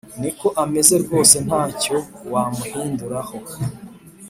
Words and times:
Niko 0.19 0.47
ameze 0.63 0.95
rwose 1.03 1.35
ntacyo 1.47 1.97
wamuhindura 2.31 3.19
ho 3.27 3.37